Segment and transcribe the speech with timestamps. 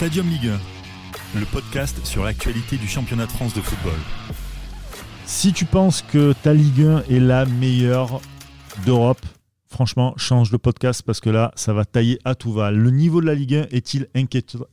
[0.00, 0.48] Stadium Ligue
[1.34, 3.98] 1, le podcast sur l'actualité du championnat de France de football.
[5.26, 8.22] Si tu penses que ta Ligue 1 est la meilleure
[8.86, 9.20] d'Europe,
[9.66, 12.70] franchement, change le podcast parce que là, ça va tailler à tout va.
[12.70, 14.64] Le niveau de la Ligue 1 est-il inquiétant,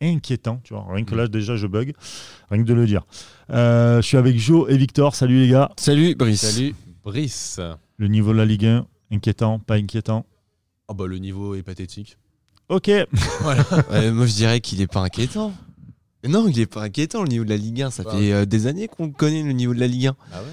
[0.00, 1.92] inquiétant Tu vois, rien que là, déjà, je bug,
[2.52, 3.02] rien que de le dire.
[3.50, 5.16] Euh, je suis avec Joe et Victor.
[5.16, 5.72] Salut les gars.
[5.78, 6.42] Salut Brice.
[6.42, 7.60] Salut Brice.
[7.96, 10.26] Le niveau de la Ligue 1, inquiétant, pas inquiétant?
[10.86, 12.18] Oh bah le niveau est pathétique.
[12.68, 12.88] Ok.
[13.88, 15.52] Ouais, moi je dirais qu'il est pas inquiétant.
[16.22, 17.90] Mais Non, il est pas inquiétant le niveau de la Ligue 1.
[17.90, 18.12] Ça Bah.
[18.16, 20.16] fait euh, des années qu'on connaît le niveau de la Ligue 1.
[20.32, 20.48] Ah ouais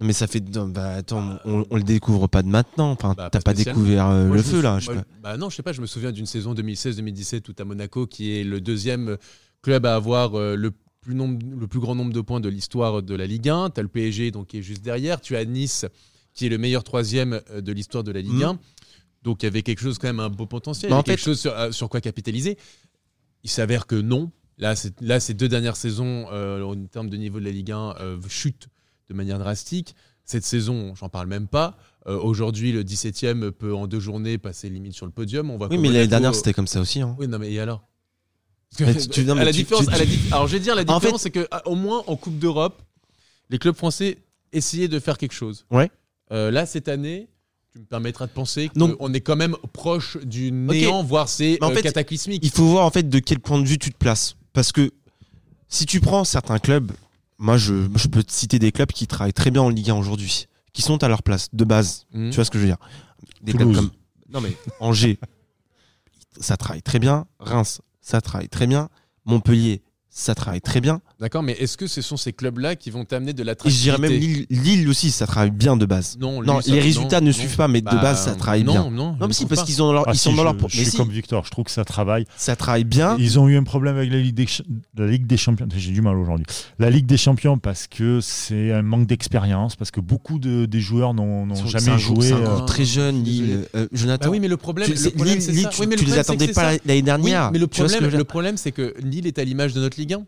[0.00, 0.40] Non, mais ça fait.
[0.40, 2.90] Bah attends, on, on le découvre pas de maintenant.
[2.92, 4.78] Enfin, Bah, t'as pas découvert euh, Moi, le je me feu sou- là.
[4.78, 5.30] je sais moi, pas.
[5.30, 8.38] Bah non, je sais pas, je me souviens d'une saison 2016-2017 tout à Monaco qui
[8.38, 9.16] est le deuxième
[9.62, 13.02] club à avoir euh, le plus, nombre, le plus grand nombre de points de l'histoire
[13.02, 13.70] de la Ligue 1.
[13.70, 15.20] Tu as le PSG donc, qui est juste derrière.
[15.20, 15.86] Tu as Nice
[16.34, 18.42] qui est le meilleur troisième euh, de l'histoire de la Ligue Mhm.
[18.42, 18.58] 1.
[19.26, 21.18] Donc il y avait quelque chose quand même un beau potentiel, il y avait quelque
[21.18, 22.56] fait- chose sur, euh, sur quoi capitaliser.
[23.42, 24.30] Il s'avère que non.
[24.56, 27.96] Là, là, ces deux dernières saisons, euh, en termes de niveau de la Ligue 1,
[28.00, 28.68] euh, chutent
[29.10, 29.94] de manière drastique.
[30.24, 31.76] Cette saison, j'en parle même pas.
[32.06, 35.50] Euh, Aujourd'hui, le 17e peut en deux journées passer limite sur le podium.
[35.50, 37.00] On voit Oui, mais l'année dernière c'était comme ça aussi.
[37.00, 37.16] hein.
[37.18, 37.82] Oui, non, mais et alors?
[38.80, 40.52] Mais tu- tu- non, mais à la tu- différence, tu- à la di- Alors, je
[40.52, 42.80] vais dire, la En différence, c'est que à- au moins en Coupe d'Europe,
[43.50, 44.18] les clubs français
[44.52, 45.66] essayaient de faire quelque chose.
[45.72, 45.90] Ouais.
[46.32, 47.28] Euh, là, cette année,
[47.76, 51.62] tu me permettras de penser Donc- qu'on est quand même proche du néant, voire c'est
[51.62, 52.42] en euh, fait, cataclysmique.
[52.42, 54.34] Il faut voir en fait de quel point de vue tu te places.
[54.54, 54.90] Parce que
[55.68, 56.90] si tu prends certains clubs,
[57.36, 60.46] moi je, peux te citer des clubs qui travaillent très bien en Ligue 1 aujourd'hui,
[60.72, 62.06] qui sont à leur place de base.
[62.14, 62.30] Mhm.
[62.30, 62.78] Tu vois ce que je veux dire?
[63.42, 63.76] Des Toulouse.
[63.76, 63.90] clubs comme
[64.30, 65.18] non mais Angers,
[66.40, 67.26] ça travaille très bien.
[67.38, 68.88] Reims, ça travaille très bien.
[69.26, 71.02] Montpellier, ça travaille très bien.
[71.18, 73.84] D'accord, mais est-ce que ce sont ces clubs-là qui vont t'amener de Et je l'attractivité
[73.96, 76.18] dirais même Lille, Lille aussi, ça travaille bien de base.
[76.20, 77.38] Non, Non, ça- les résultats non, ne non.
[77.38, 78.82] suivent pas, mais de base, ça travaille non, bien.
[78.90, 80.54] Non, Non, je mais si, parce qu'ils ont leur- Ah, ils si, sont dans leur.
[80.58, 82.26] je Mais suis si, comme Victor, je trouve que ça travaille.
[82.36, 83.16] ça travaille bien.
[83.18, 84.62] Ils ont eu un problème avec la Ligue des, Ch-
[84.98, 85.66] la Ligue des Champions.
[85.74, 86.44] J'ai du mal aujourd'hui.
[86.78, 90.80] La Ligue des Champions parce que c'est un manque d'expérience, parce que beaucoup de, des
[90.80, 92.26] joueurs n'ont jamais un joué.
[92.26, 93.24] c'est un euh, groupe très jeune.
[93.24, 93.64] Lille.
[93.74, 95.68] Euh, Jonathan, Bah oui, mais le problème, tu, le problème, Lille, c'est Lille, ça.
[95.70, 97.50] tu, Oui, mais tu le les attendais pas l'année dernière.
[97.52, 100.22] Mais le problème, c'est que Lille est à l'image de notre Ligue 1.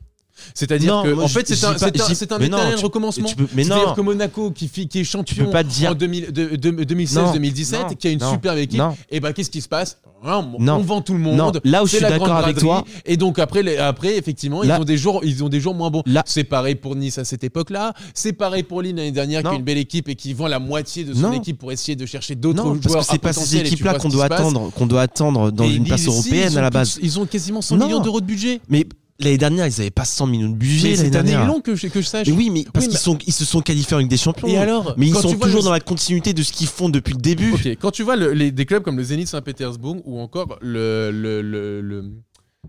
[0.54, 3.28] C'est-à-dire que, moi, en fait, c'est un, pas- un, un non, éternel tu- recommencement.
[3.28, 3.94] tu peux- mais C'est-à-dire non.
[3.94, 8.08] que Monaco, qui, qui est champion dire- en 2000 de- de- Non, 2016-2017, non, qui
[8.08, 9.98] a une non, superbe équipe, et ben qu'est-ce qui se passe?
[10.24, 10.76] Non, Non.
[10.78, 11.60] On vend tout le Non, monde.
[11.62, 14.80] là où je suis d'accord avec toi- Et donc après, les- après effectivement, Là- ils
[14.80, 16.02] ont des jours, ils ont des jours moins bons.
[16.26, 17.94] C'est pareil pour Nice à cette époque-là.
[18.14, 20.58] C'est pareil pour Lille l'année dernière, qui a une belle équipe et qui vend la
[20.58, 21.32] moitié de son Non.
[21.32, 24.24] équipe pour essayer de chercher d'autres joueurs parce que c'est pas ces équipes-là qu'on doit
[24.24, 26.94] attendre, qu'on doit attendre dans Et une place européenne à la base.
[26.94, 27.86] tous- ils ont quasiment 100 Non.
[27.86, 28.60] millions d'euros de budget.
[28.68, 28.86] Mais
[29.20, 32.00] l'année dernière, ils avaient pas 100 millions de budget cette année, l'ont que, je- que
[32.00, 32.26] je sache.
[32.28, 34.16] Mais oui, mais parce Oui, qu'ils mais- sont, ils se sont qualifiés en Ligue des
[34.16, 34.46] Champions.
[34.48, 37.14] Et alors Mais ils sont toujours le- dans la continuité de ce qu'ils font depuis
[37.14, 37.52] le début.
[37.52, 41.10] Ok, quand tu vois le- les, des clubs comme le Zénith Saint-Pétersbourg ou encore le-
[41.10, 42.04] le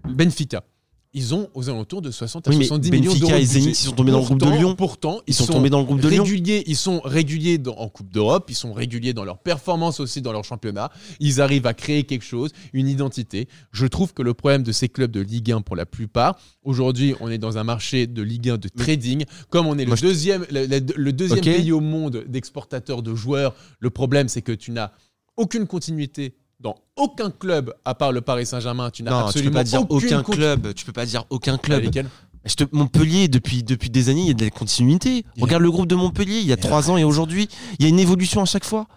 [0.07, 0.63] Benfica,
[1.13, 3.37] ils ont aux alentours de 60 à Oui, mais 70 millions Benfica d'euros.
[3.37, 4.75] de et Zenit, ils sont tombés dans le groupe de Lyon.
[4.75, 6.23] Pourtant, Ils sont tombés dans le groupe de Lyon.
[6.23, 10.21] réguliers, Ils sont réguliers dans- en Coupe d'Europe, ils sont réguliers dans leur performance aussi
[10.21, 10.91] dans leur championnat.
[11.19, 13.47] Ils arrivent à créer quelque chose, une identité.
[13.71, 17.15] Je trouve que le problème de ces clubs de Ligue 1 pour la plupart, aujourd'hui,
[17.21, 19.25] on est dans un marché de Ligue 1 de trading.
[19.49, 21.45] Comme on est le deuxième, le, le- le deuxième Ok.
[21.45, 24.91] pays au monde d'exportateurs de joueurs, le problème c'est que tu n'as
[25.37, 28.89] aucune continuité dans aucun club à part le Paris Saint-Germain.
[28.91, 30.73] Tu n'as Non, tu peux absolument pas dire aucun club.
[30.73, 31.83] Tu peux pas dire aucun club.
[31.83, 32.09] lesquels
[32.45, 35.25] Je te- Montpellier, depuis, depuis des années, il y a de la continuité?
[35.39, 37.47] Regarde le groupe de Montpellier, il y a trois ans et aujourd'hui,
[37.79, 38.87] il y a une évolution à chaque fois.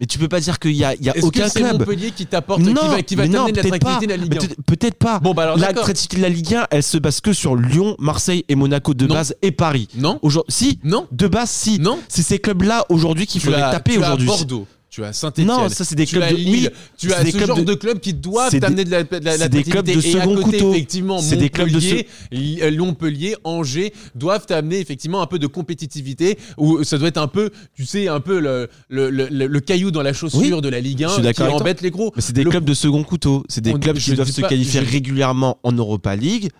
[0.00, 1.78] Mais tu peux pas dire qu'il y a, il y a aucun que club.
[1.78, 5.20] Montpellier qui t'apporte, qui va, qui va t'amener de l'attractivité la Ligue 1 Peut-être- pas.
[5.20, 5.54] Bon, bah.
[5.56, 9.06] L'attractivité de la Ligue 1, elle se base que sur Lyon, Marseille et Monaco de
[9.06, 9.14] Non.
[9.14, 9.88] base et Paris.
[9.94, 11.78] Non Aujourd'hui, si, Non de base, si.
[11.78, 14.26] Non C'est ces clubs-là aujourd'hui qu'il faudrait taper aujourd'hui.
[14.26, 15.46] Bordeaux, tu as Saint-Etienne.
[15.46, 17.56] Non, ça c'est des tu clubs as de Lille, tu as des ce clubs genre
[17.56, 20.18] de- de, clubs qui doivent t'amener de la, de la- c'est des clubs de l'attractivité.
[20.18, 20.70] Et à second côté, couteau.
[20.74, 22.06] effectivement, C'est des clubs de Montpellier,
[22.60, 27.26] L- Montpellier, Angers doivent t'amener effectivement un peu de compétitivité où ça doit être un
[27.26, 30.68] peu, tu sais, un peu le, le, le- le caillou dans la chaussure Oui, de
[30.68, 32.12] la Ligue 1 je suis qui embête les gros.
[32.14, 33.44] Mais c'est des clubs de second couteau.
[33.48, 36.50] C'est des On- clubs qui doivent se pas- qualifier je- régulièrement en Europa League.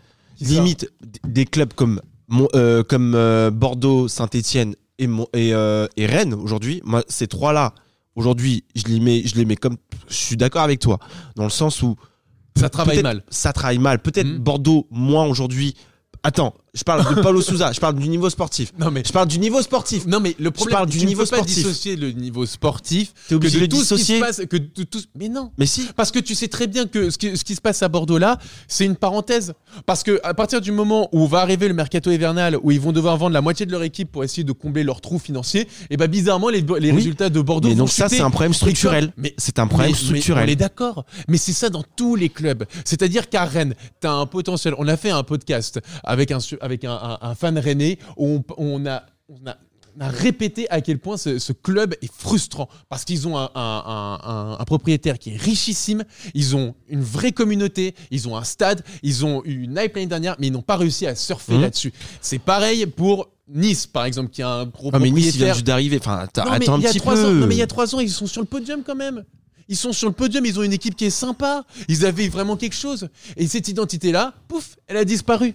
[0.41, 0.91] Limite,
[1.29, 6.33] des clubs comme, Mon- euh, comme euh, Bordeaux, Saint-Etienne et, Mon- et, euh, et Rennes
[6.33, 6.81] aujourd'hui.
[6.85, 7.75] Moi, ces trois-là,
[8.17, 9.77] aujourd'hui, je les mets, je les mets comme.
[10.09, 10.99] Je suis d'accord avec toi.
[11.37, 11.97] Dans le sens où.
[12.57, 13.25] Ça travaille mal.
[13.31, 13.99] Ça travaille mal.
[14.01, 14.39] Peut-être Mhm.
[14.39, 15.75] Bordeaux, moins aujourd'hui.
[16.23, 17.71] Attends, Je parle de Paulo Souza.
[17.71, 18.73] Je parle du niveau sportif.
[18.79, 20.07] Non mais Je parle du niveau sportif.
[20.07, 23.13] non mais le problème, parle du tu niveau ne peux pas dissocier le niveau sportif
[23.29, 24.21] T'es obligé que de de le tout ce qui se dissocier.
[24.21, 25.03] passe, que de tout.
[25.15, 25.53] Mais non.
[25.59, 25.87] Mais si.
[25.95, 28.17] Parce que tu sais très bien que ce qui, ce qui se passe à Bordeaux
[28.17, 28.39] là,
[28.69, 29.53] c'est une parenthèse.
[29.85, 32.93] Parce que à partir du moment où va arriver le mercato hivernal, où ils vont
[32.93, 35.99] devoir vendre la moitié de leur équipe pour essayer de combler leurs trous financiers, et
[35.99, 36.91] bah bizarrement les, les Oui.
[36.93, 39.13] résultats de Bordeaux Mais vont donc ça, c'est un problème structurel.
[39.19, 40.49] Mais C'est un problème mais- mais structurel.
[40.49, 41.05] on est d'accord.
[41.29, 42.65] Mais c'est ça dans tous les clubs.
[42.87, 44.75] C'est-à-dire qu'à Rennes, tu as un potentiel.
[44.79, 48.57] On a fait un podcast avec un, avec un, un- un fan rennais où on,
[48.57, 49.57] on a, on a
[49.95, 53.51] on a répété à quel point ce, ce club est frustrant parce qu'ils ont un,
[53.55, 58.35] un- un- un- un propriétaire qui est richissime, ils ont une vraie communauté, ils ont
[58.39, 61.15] un stade, ils ont eu une hype l'année dernière, mais ils n'ont pas réussi à
[61.15, 61.61] surfer Mhm.
[61.61, 61.93] là-dessus.
[62.23, 65.53] C'est pareil pour Nice, par exemple, qui a un gros Ah, mais Nice, il vient
[65.53, 65.99] juste d'arriver.
[66.01, 67.11] Enfin, attends, Non, mais attends un il y a petit peu.
[67.11, 69.25] Ans, non, mais il y a trois ans, ils sont sur le podium quand même.
[69.69, 71.65] Ils sont sur le podium, ils ont une équipe qui est sympa.
[71.89, 73.11] Ils avaient vraiment quelque chose.
[73.37, 75.55] Et cette identité-là, pouf, elle a disparu.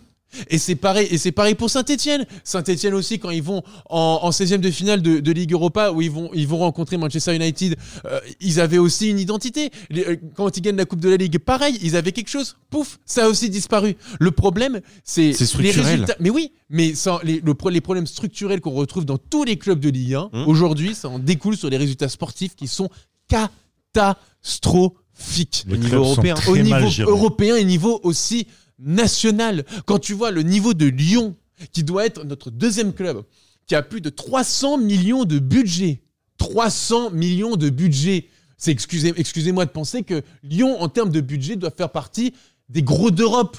[0.49, 2.25] Et c'est pareil, et c'est pareil pour Saint-Etienne.
[2.43, 6.01] Saint-Etienne aussi, quand ils vont en, en 16e de finale de, de Ligue Europa, où
[6.01, 9.71] ils vont, ils vont rencontrer Manchester United, euh, ils avaient aussi une identité.
[9.89, 12.57] Les- euh, quand ils gagnent la Coupe de la Ligue, pareil, ils avaient quelque chose.
[12.69, 13.95] Pouf, ça a aussi disparu.
[14.19, 15.31] Le problème, c'est
[15.63, 16.15] les résultats.
[16.19, 19.57] Mais oui, mais sans les, le pro- les problèmes structurels qu'on retrouve dans tous les
[19.57, 20.47] clubs de Ligue 1, Hum.
[20.47, 22.89] aujourd'hui, ça en découle sur les résultats sportifs qui sont
[23.29, 25.63] catastrophiques.
[25.67, 26.35] Les Au niveau européen.
[26.47, 28.47] Au niveau européen et niveau aussi
[28.79, 29.65] national.
[29.85, 31.35] Quand tu vois le niveau de Lyon,
[31.71, 33.23] qui doit être notre deuxième club,
[33.65, 36.01] qui a plus de 300 millions de budget.
[36.37, 38.27] 300 millions de budget.
[38.57, 42.33] C'est excusez, excusez-moi de penser que Lyon, en termes de budget, doit faire partie
[42.69, 43.57] des gros d'Europe.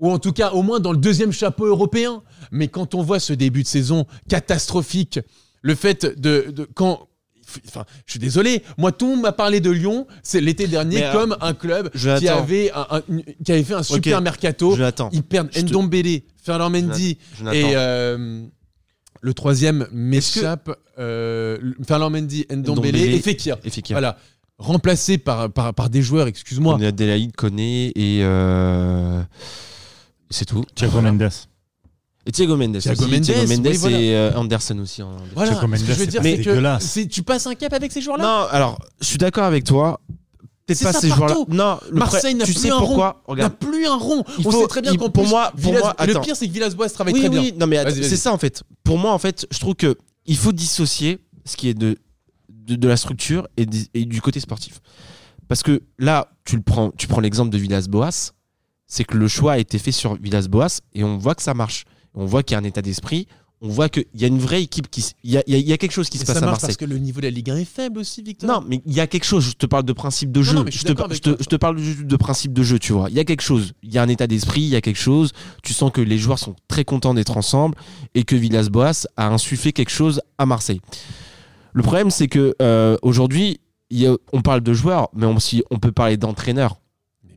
[0.00, 2.22] Ou en tout cas, au moins dans le deuxième chapeau européen.
[2.50, 5.20] Mais quand on voit ce début de saison catastrophique,
[5.62, 7.08] le fait de, de- quand
[7.68, 8.62] Enfin, je suis désolé.
[8.78, 10.06] Moi, tout m'a parlé de Lyon.
[10.22, 13.62] C'est l'été dernier Mais, euh, comme un club qui avait, un- un- une- qui avait
[13.64, 14.74] fait un super mercato.
[14.76, 15.08] Jonathan.
[15.12, 17.18] Ils perdent Je te- Ndombele, Ferland Mendy
[17.52, 18.44] et euh,
[19.20, 20.70] le troisième m'échappe.
[20.98, 23.14] Euh, Ferland Mendy, Ndombele Ndombele.
[23.14, 23.56] et Fekir.
[23.64, 23.94] Et Fekir.
[23.94, 24.16] Voilà.
[24.58, 26.76] Remplacés par, par, par des joueurs, excuse-moi.
[26.78, 28.20] On a Adélaïde, Koné et.
[28.22, 29.22] euh,
[30.28, 30.64] C'est tout.
[30.74, 31.30] Thiago Mendes.
[32.26, 32.78] Et Thiago Mendes.
[32.78, 33.10] Thiago aussi.
[33.12, 34.00] Mendes, Thiago Mendes oui, voilà.
[34.00, 35.02] et euh, Anderson aussi.
[35.34, 35.52] Voilà.
[35.52, 36.84] Thiago Ce que Mendes, je veux dire, c'est c'est que dégueulasse.
[36.84, 38.24] c'est- tu passes un cap avec ces joueurs-là?
[38.24, 40.00] Non, alors, je suis d'accord avec toi.
[40.66, 41.34] Peut-être C'est pas ça ces joueurs-là.
[41.34, 41.46] partout.
[41.52, 43.16] Non, le Marseille pré- n'a tu plus sais un pourquoi rond.
[43.26, 43.54] On n'a Regarde.
[43.58, 44.22] plus un rond.
[44.38, 46.10] Il On faut- sait très bien il- qu'en pour plus, moi- pour Villas- moi, le
[46.12, 46.20] attends.
[46.20, 47.58] pire, c'est que Villas-Boas travaille oui, très oui, bien.
[47.58, 48.10] non mais att- Vas-y, vas-y.
[48.10, 48.62] c'est ça en fait.
[48.84, 49.96] Pour moi en fait, je trouve que
[50.26, 51.96] il faut dissocier ce qui est de
[52.50, 54.80] de, de la structure et, et du côté sportif.
[55.48, 58.30] Parce que là, tu le prends, tu prends l'exemple de Villas-Boas,
[58.86, 61.84] c'est que le choix a été fait sur Villas-Boas et on voit que ça marche.
[62.14, 63.26] On voit qu'il y a un état d'esprit.
[63.62, 65.92] On voit qu'il y a une vraie équipe qui, il y a, il y quelque
[65.92, 66.68] chose qui Mais se ça passe à marche Marseille.
[66.68, 68.48] parce que le niveau de la Ligue 1 est faible aussi, Victor.
[68.48, 69.44] Non, mais il y a quelque chose.
[69.50, 70.54] Je te parle de principe de jeu.
[70.54, 73.10] non, je te, je je parle de principe de jeu, tu vois.
[73.10, 73.74] Il y a quelque chose.
[73.82, 75.32] Il y a un état d'esprit, il y a quelque chose.
[75.62, 77.74] Tu sens que les joueurs sont très contents d'être ensemble
[78.14, 80.80] et que Villas-Boas a insufflé quelque chose à Marseille.
[81.74, 83.60] Le problème, c'est que euh, aujourd'hui,
[83.92, 86.80] a- on parle de joueurs, mais on, aussi- on peut parler d'entraîneurs.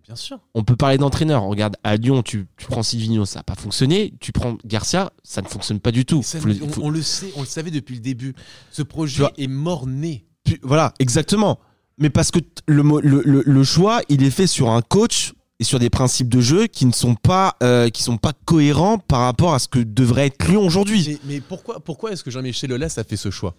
[0.06, 0.40] Bien sûr.
[0.54, 1.44] On peut parler d'entraîneurs.
[1.44, 4.14] Regarde, à Lyon, tu, tu prends Silvino, ça n'a pas fonctionné.
[4.20, 6.22] Tu prends Garcia, ça ne fonctionne pas du tout.
[6.24, 8.34] Ça, Faut le- on, faut- on le sait, on le savait depuis le début.
[8.72, 9.32] Ce projet vois.
[9.38, 10.26] est mort-né.
[10.62, 11.60] Voilà, exactement.
[11.98, 15.34] Mais parce que le, mo- le, le- le choix, il est fait sur un coach
[15.60, 18.98] et sur des principes de jeu qui ne sont pas, euh, qui sont pas cohérents
[18.98, 21.06] par rapport à ce que devrait être Lyon aujourd'hui.
[21.08, 23.56] Mais, mais pourquoi, pourquoi est-ce que Jean-Michel Aulas a fait ce choix?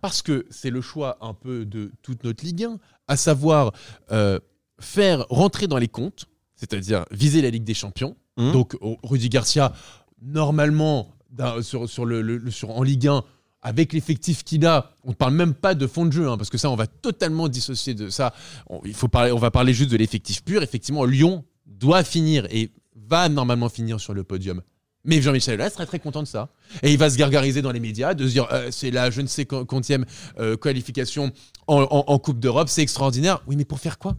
[0.00, 2.76] Parce que c'est le choix un peu de toute notre Ligue 1,
[3.08, 3.72] à savoir
[4.12, 4.38] euh,
[4.82, 6.26] faire rentrer dans les comptes,
[6.56, 8.16] c'est-à-dire viser la Ligue des Champions.
[8.36, 8.52] Mhm.
[8.52, 9.72] Donc oh, Rudy Garcia,
[10.20, 11.14] normalement,
[11.62, 13.22] sur, sur le, le- le- sur, en Ligue 1,
[13.62, 16.50] avec l'effectif qu'il a, on ne parle même pas de fond de jeu, hein, parce
[16.50, 18.34] que ça, on va totalement dissocier de ça.
[18.68, 20.62] On, il faut parler, on va parler juste de l'effectif pur.
[20.62, 24.62] Effectivement, Lyon doit finir et va normalement finir sur le podium.
[25.04, 26.48] Mais Jean-Michel Aulas serait très content de ça.
[26.82, 29.20] Et il va se gargariser dans les médias, de se dire euh, c'est la je
[29.20, 30.04] ne sais quantième
[30.38, 31.32] euh, qualification
[31.66, 33.42] en, en- en Coupe d'Europe, c'est extraordinaire.
[33.48, 34.16] Oui, mais pour faire quoi?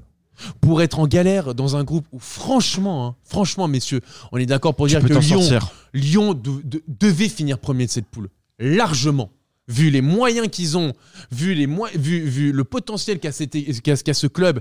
[0.61, 4.75] Pour être en galère dans un groupe où, franchement, hein, franchement, messieurs, on est d'accord
[4.75, 5.71] pour Tu dire que Lyon, sortir.
[5.93, 8.29] Lyon de- de- devait finir premier de cette poule.
[8.59, 9.31] Largement.
[9.69, 10.91] Vu les moyens qu'ils ont,
[11.31, 14.59] vu, les mo- vu, vu le potentiel qu'a ce club,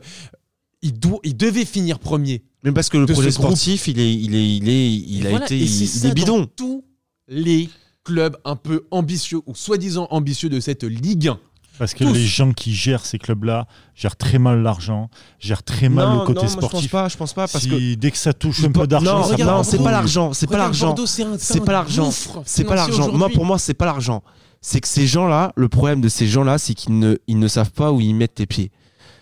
[0.83, 2.43] il, doit, il devait finir premier.
[2.63, 5.31] Mais parce que le projet sportif, il est, il est, il est, il Et a
[5.31, 6.47] voilà, été, il, il dans bidon.
[6.55, 6.85] tous
[7.29, 7.69] les
[8.05, 11.41] clubs un peu ambitieux ou soi-disant ambitieux de cette Ligue 1.
[11.79, 12.13] Parce que Tous.
[12.13, 15.09] les gens qui gèrent ces clubs-là gèrent très mal l'argent,
[15.41, 16.91] gèrent très mal non, le côté non, moi, je pense sportif.
[16.91, 19.45] pas, je pense pas parce Si- que dès que ça touche un peu d'argent, non,
[19.45, 20.95] non, c'est pas l'argent, c'est pas l'argent.
[21.07, 22.11] C'est un- C'est un pas l'argent.
[22.45, 23.11] C'est pas l'argent.
[23.13, 24.23] Moi, pour moi, c'est pas l'argent.
[24.61, 27.73] C'est que ces gens-là, le problème de ces gens-là, c'est qu'ils ne, ils ne savent
[27.73, 28.71] pas où ils mettent les pieds.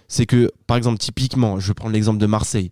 [0.06, 2.70] C'est que, par exemple, typiquement, je vais prendre l'exemple de Marseille.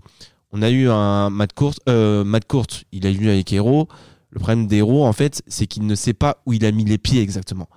[0.52, 3.88] On a eu un Matt Court, euh, Matt Court, il a eu avec Héros.
[4.30, 6.98] Le problème d'Héros, en fait, c'est qu'il ne sait pas où il a mis les
[6.98, 7.68] pieds exactement.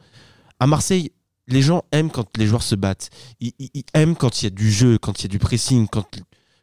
[0.59, 1.11] À Marseille,
[1.51, 3.09] les gens aiment quand les joueurs se battent.
[3.39, 5.39] Ils, ils- ils aiment quand il y a du jeu, quand il y a du
[5.39, 6.05] pressing, quand,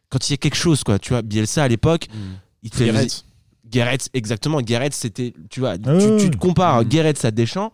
[0.09, 0.99] quand il y a quelque chose, quoi.
[0.99, 2.07] Tu vois, Bielsa à l'époque,
[2.63, 2.85] il te fait.
[2.85, 3.07] Guéret.
[3.69, 4.61] Guéret, exactement.
[4.61, 5.33] Guéret, c'était.
[5.49, 6.85] Tu vois, Ah tu, te compares Mm.
[6.85, 7.71] Guéret à Deschamps.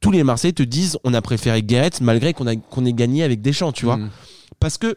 [0.00, 3.22] Tous les Marseillais te disent on a préféré Guéret malgré qu'on a qu'on ait gagné
[3.22, 4.10] avec Deschamps, tu vois Mm.
[4.60, 4.96] parce que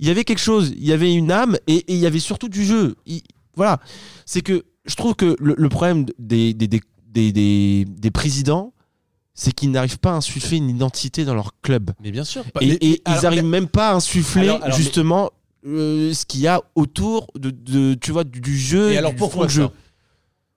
[0.00, 2.48] il y avait quelque chose, il y avait une âme et, il y avait surtout
[2.48, 2.96] du jeu.
[3.06, 3.22] Il-
[3.56, 3.78] voilà,
[4.26, 8.73] c'est que je trouve que le, le problème des, des, des, des, des- des présidents,
[9.34, 11.90] c'est qu'ils n'arrivent pas à insuffler une identité dans leur club.
[12.02, 12.44] Mais bien sûr.
[12.60, 15.30] Et, Mais- et mais- alors, ils n'arrivent même pas à insuffler Alors- alors, mais- justement
[15.66, 18.92] euh, ce qu'il y a autour de, de- tu vois, du, du jeu.
[18.92, 19.64] Et alors du pourquoi jeu.
[19.64, 19.72] ça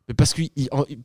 [0.09, 0.41] Mais parce que,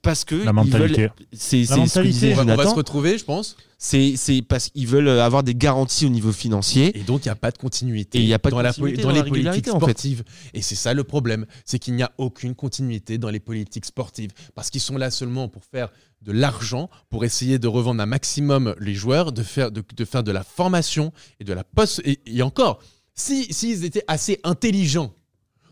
[0.02, 1.02] parce que La ils mentalité.
[1.02, 2.12] veulent- c'est ce mentalité.
[2.12, 3.56] disait on va, on va se retrouver, je pense.
[3.78, 6.96] C'est c'est parce qu'ils veulent avoir des garanties au niveau financier.
[6.98, 8.18] Et donc, il n'y a pas de continuité.
[8.18, 9.74] Et il y a pas de dans, la dans dans la les politiques régularité, en
[9.80, 9.84] fait.
[9.86, 10.24] sportives.
[10.54, 11.46] Et c'est ça le problème.
[11.64, 14.30] C'est qu'il n'y a aucune continuité dans les politiques sportives.
[14.54, 15.88] Parce qu'ils sont là seulement pour faire
[16.22, 20.22] de l'argent, pour essayer de revendre un maximum les joueurs, de faire de, de faire
[20.22, 22.00] de la formation et de la post.
[22.04, 22.80] Et, et encore,
[23.14, 25.12] si s'ils étaient assez intelligents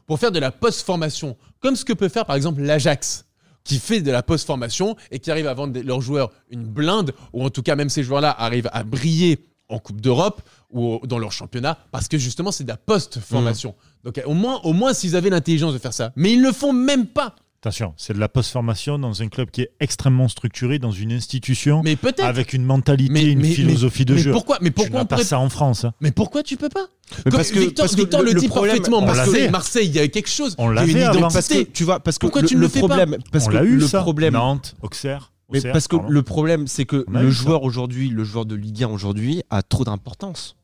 [0.07, 3.26] pour faire de la post-formation, comme ce que peut faire par exemple l'Ajax,
[3.62, 7.45] qui fait de la post-formation et qui arrive à vendre leurs joueurs une blinde, ou
[7.45, 11.30] en tout cas même ces joueurs-là arrivent à briller en Coupe d'Europe ou dans leur
[11.30, 13.76] championnat, parce que justement c'est de la post-formation.
[14.02, 16.12] Donc au moins, au moins s'ils avaient l'intelligence de faire ça.
[16.16, 17.37] Mais ils le font même pas.
[17.62, 21.82] Attention, c'est de la post-formation dans un club qui est extrêmement structuré, dans une institution,
[21.84, 24.32] Mais avec une mentalité, Mais- une mais- philosophie de mais jeu.
[24.32, 25.84] pourquoi Mais Tu pourquoi n'as on pas pourrait- ça en France.
[25.84, 25.92] hein.
[26.00, 26.86] Mais pourquoi tu peux pas
[27.24, 29.02] Comme parce que- Victor, parce que Victor le, dit problème- parfaitement.
[29.50, 30.54] Marseille, il y a quelque chose.
[30.56, 31.20] On il y a l'avait une avant.
[31.28, 31.70] parce que identité.
[31.72, 33.48] tu vois parce que Pourquoi le, tu ne le le fais pas problème parce On
[33.50, 34.00] que l'a eu le ça.
[34.00, 35.30] problème Nantes, Auxerre.
[35.52, 36.10] mais parce que pardon.
[36.10, 39.84] le problème c'est que le joueur aujourd'hui le joueur de Ligue 1 aujourd'hui a trop
[39.84, 40.56] d'importance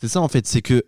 [0.00, 0.84] c'est ça en fait c'est que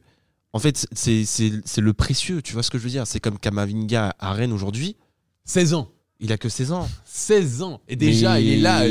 [0.53, 3.05] en fait c'est le précieux tu vois ce que je veux dire?
[3.09, 4.95] C'est comme Kamavinga à Rennes aujourd'hui
[5.45, 5.89] 16 ans.
[6.21, 7.81] il a que 16 ans 16 ans.
[7.89, 8.83] Et déjà, Mais- il est là.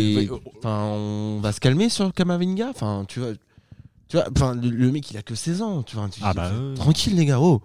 [0.57, 3.33] enfin on va se calmer sur Kamavinga enfin tu vois
[4.07, 6.33] tu vois enfin le, le mec il a que 16 ans tu vois tu- Ah
[6.33, 6.75] bah, euh.
[6.75, 7.61] tranquille les gars oh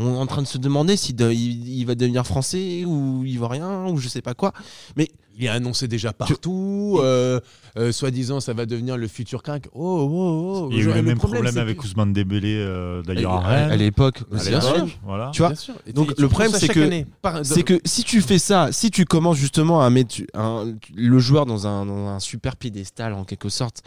[0.00, 3.24] on est en train de se demander si de- il, il va devenir français ou
[3.24, 4.52] ivoirien ou je sais pas quoi
[4.96, 6.98] mais Il est annoncé déjà partout.
[7.02, 7.40] euh,
[7.78, 9.68] euh, Soi-disant, ça va devenir le futur crack.
[9.72, 10.68] Oh, oh, oh.
[10.70, 13.44] Il y a eu Genre, le même problème, avec que- Ousmane Dembélé, euh, d'ailleurs, à
[13.46, 13.70] à, Rennes.
[13.70, 15.30] à l'époque bien sûr Voilà.
[15.32, 15.74] tu vois sûr.
[15.94, 17.04] Donc, le problème, c'est que-.
[17.22, 21.18] Par- C'est que si tu fais ça, si tu commences justement à mettre un- le
[21.18, 23.82] joueur dans un, dans un super piédestal en quelque sorte,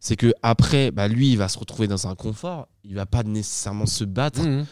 [0.00, 2.66] c'est que après, bah, lui, il va se retrouver dans un confort.
[2.84, 4.64] Il va pas nécessairement se battre Mhm.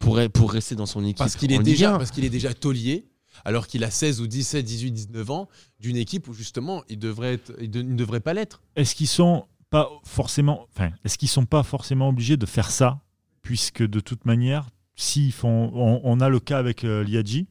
[0.00, 1.18] Pour, pour rester dans son équipe.
[1.18, 1.98] Parce qu'il est, déjà, 1.
[1.98, 3.06] parce qu'il est déjà taulier,
[3.44, 7.34] alors qu'il a 16 ou 17, 18, 19 ans, d'une équipe où justement il, devrait
[7.34, 8.60] être, il, de- il ne devrait pas l'être.
[8.74, 13.00] Est-ce qu'ils sont pas forcément, enfin, est-ce qu'ils sont pas forcément obligés de faire ça,
[13.42, 17.46] puisque de toute manière, s'ils font, on, on a le cas avec euh, Liadji,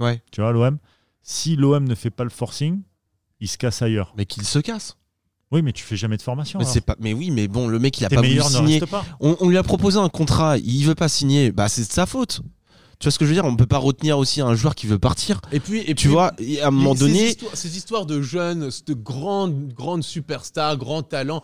[0.00, 0.22] Ouais.
[0.32, 0.78] tu vois, l'OM.
[1.22, 2.80] Si l'OM ne fait pas le forcing,
[3.40, 4.14] il se casse ailleurs.
[4.16, 4.96] Mais qu'il se casse.
[5.50, 6.58] Oui, mais tu fais jamais de formation.
[6.58, 6.82] Mais, alors.
[6.82, 8.78] pas, mais oui, mais bon, le mec, il a Tes pas voulu meilleurs ne signer.
[8.80, 9.04] restent pas.
[9.20, 11.52] On, on lui a proposé un contrat, il veut pas signer.
[11.52, 12.42] Bah, c'est de sa faute.
[12.98, 13.44] Tu vois ce que je veux dire?
[13.44, 15.40] On peut pas retenir aussi un joueur qui veut partir.
[15.52, 18.06] Et puis, et Tu puis, vois, et à un moment ces donné, histoires, ces histoires
[18.06, 21.42] de jeunes, de grandes, grandes superstars, grands talents,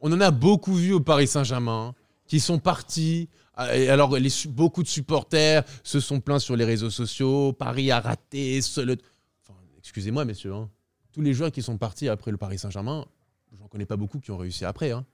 [0.00, 3.28] on en a beaucoup vu au Paris Saint-Germain, hein, qui sont partis.
[3.58, 7.52] euh, Et alors, les, su- beaucoup de supporters se sont plaints sur les réseaux sociaux.
[7.54, 8.60] Paris a raté.
[8.60, 8.98] seul-
[9.42, 10.52] Enfin, excusez-moi, messieurs.
[10.54, 10.68] hein.
[11.12, 13.04] Tous les joueurs qui sont partis après le Paris Saint-Germain,
[13.58, 14.90] j'en connais pas beaucoup qui ont réussi après.
[14.92, 15.04] hein.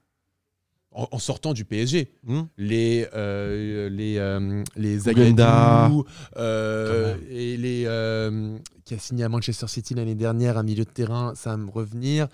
[0.91, 4.99] En, en sortant du PSG Hmm les euh, les euh, les.
[4.99, 6.05] Zagadou,
[6.39, 10.91] euh, et les euh, qui a signé à Manchester City l'année dernière un milieu de
[10.91, 12.27] terrain ça va me revenir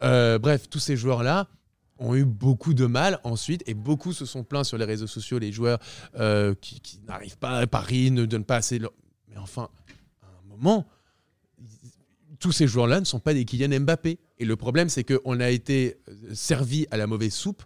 [0.00, 1.48] bref tous ces joueurs là
[1.98, 5.38] ont eu beaucoup de mal ensuite et beaucoup se sont plaints sur les réseaux sociaux
[5.38, 5.78] les joueurs
[6.60, 8.92] qui, qui n'arrivent pas à Paris ne donnent pas assez leur-
[9.28, 9.70] mais enfin
[10.22, 10.86] à un moment
[12.42, 14.18] tous ces joueurs-là ne sont pas des Kylian Mbappé.
[14.38, 17.62] Et le problème, c'est qu'on a été euh, servi à la mauvaise soupe,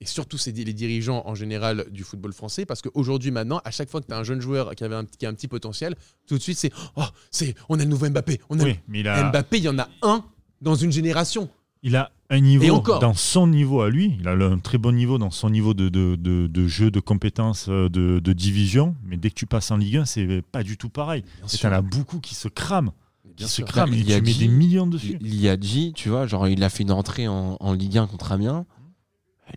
[0.00, 3.88] et surtout c'est les dirigeants en général du football français, parce qu'aujourd'hui, maintenant, à chaque
[3.88, 5.96] fois que tu as un jeune joueur qui, avait un, qui a un petit potentiel,
[6.26, 8.38] tout de suite, c'est Oh, c'est on a le nouveau Mbappé.
[8.50, 10.22] On a Oui, mais il a, Mbappé, il y en a un
[10.60, 11.48] dans une génération.
[11.82, 12.98] il a un niveau Et encore.
[12.98, 14.18] dans son niveau à lui.
[14.20, 17.00] Il a un très bon niveau dans son niveau de, de, de, de jeu, de
[17.00, 18.94] compétences, euh, de, division.
[19.04, 21.24] Mais dès que tu passes en Ligue 1, c'est pas du tout pareil.
[21.50, 22.92] Et t'en as beaucoup qui se crament.
[23.38, 23.62] Bien Qui se.
[23.62, 23.64] Et
[24.00, 25.18] Il y a tu mets des millions dessus.
[25.20, 28.66] Liadji, tu vois, genre il a fait une entrée en, en Ligue 1 contre Amiens.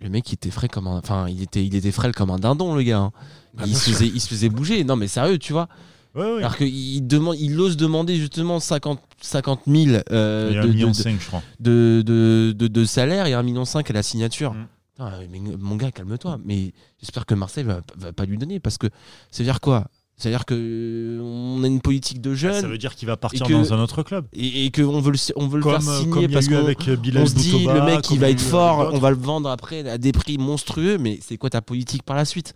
[0.02, 2.40] Le mec il était frais comme un, enfin il était, il était frêle comme un
[2.40, 3.00] dindon le gars.
[3.00, 3.12] hein.
[3.54, 3.94] Bah, il, bien se sûr.
[3.94, 4.84] faisait, il se faisait bouger.
[4.86, 5.68] Non mais sérieux, tu vois.
[6.16, 6.40] Ouais, ouais.
[6.40, 10.68] Alors qu'il demande, il ose demander justement 50, 50 000 euh, il y a de,
[10.68, 11.42] 1,5 de, million, de, je crois.
[11.60, 14.54] de, de, de- de salaire et 1,5 million à la signature.
[14.54, 14.68] Mm.
[14.94, 16.38] Putain, mais mon gars, calme-toi.
[16.46, 18.88] Mais j'espère que Marseille va, va pas lui donner parce que
[19.32, 19.88] ça veut dire quoi?
[20.22, 23.48] C'est-à-dire que euh, on a une politique de jeunes Ça veut dire qu'il va partir
[23.48, 24.25] que- dans un autre club.
[24.34, 27.36] et, et qu'on veut le, on veut le faire euh, signer parce qu'on euh, se
[27.36, 30.38] dit le mec il va être fort, on va le vendre après à des prix
[30.38, 32.54] monstrueux, mais c'est quoi ta politique par la suite?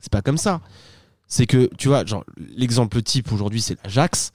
[0.00, 0.60] C'est pas comme ça.
[1.28, 2.24] C'est que tu vois, genre
[2.56, 4.32] l'exemple type aujourd'hui c'est l'Ajax.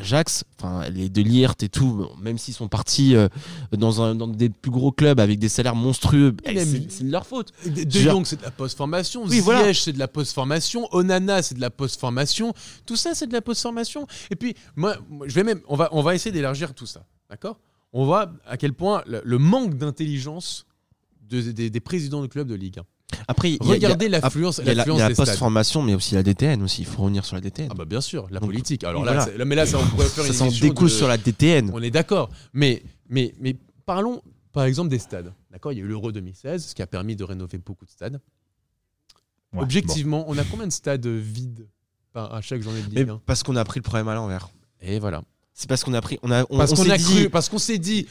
[0.00, 3.28] L'Ajax, enfin les de Liert et tout, même s'ils sont partis euh,
[3.72, 7.10] dans, un, dans des plus gros clubs avec des salaires monstrueux, eh, mais- c'est de
[7.12, 7.52] leur faute.
[7.66, 9.22] De, de Jong, c'est de la post-formation.
[9.24, 9.74] Oui, Ziyech, voilà.
[9.74, 10.88] c'est de la post-formation.
[10.92, 12.54] Onana, c'est de la post-formation.
[12.86, 14.06] Tout ça, c'est de la post-formation.
[14.30, 17.04] Et puis, moi, moi, je vais même, on va, on va essayer d'élargir tout ça.
[17.28, 17.58] D'accord?
[17.92, 20.66] On voit à quel point le, le manque d'intelligence
[21.28, 22.82] de- des, des présidents de clubs de Ligue 1.
[23.28, 24.98] Après, il y a- Regardez il y a- l'affluence il y a la, y a
[24.98, 26.82] la des post-formation, mais aussi la DTN aussi.
[26.82, 27.68] Il faut revenir sur la DTN.
[27.70, 28.84] Ah bah bien sûr, la Donc, politique.
[28.84, 29.26] Alors oui, là, voilà.
[29.32, 31.08] c'est- là, mais là, ça, on pourrait faire ça une s'en émission découle de- sur
[31.08, 31.70] la DTN.
[31.72, 32.30] On est d'accord.
[32.52, 35.32] Mais, mais, mais parlons, par exemple, des stades.
[35.50, 37.90] D'accord Il y a eu l'Euro 2016, ce qui a permis de rénover beaucoup de
[37.90, 38.20] stades.
[39.52, 41.66] Ouais, Objectivement, on a combien de stades vides
[42.12, 44.14] par- à chaque journée de Mais Ligue 1 parce qu'on a pris le problème à
[44.14, 44.48] l'envers.
[44.80, 45.22] Et voilà.
[45.54, 47.30] C'est parce qu'on a pris, on a, on, Parce on qu'on s'est a dit, cru,
[47.30, 48.06] parce qu'on s'est dit,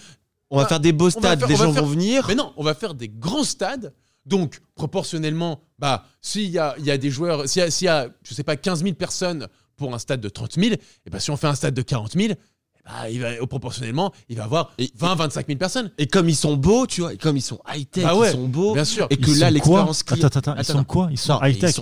[0.49, 2.25] on va Ah, faire des beaux stades, faire- va gens faire- vont venir.
[2.27, 3.93] mais non, on va faire des grands stades.
[4.29, 8.07] Donc, proportionnellement, bah, s'il y a, il y a des joueurs, s'il y y a,
[8.23, 11.31] je sais pas, 15 000 personnes pour un stade de 30 000, et bah, si
[11.31, 12.35] on fait un stade de 40 000, eh
[12.85, 15.91] bah, il va, proportionnellement, il va avoir Et- 20 25 000 personnes.
[15.97, 18.33] Et comme ils sont beaux, tu vois, et comme ils sont high-tech, Bah ouais, ils
[18.33, 19.07] sont beaux, Bien sûr.
[19.09, 20.25] et Ils que sont là, l'expérience client.
[20.27, 21.75] Attends, attends, attends, ils Attends, sont quoi Ils sont high-tech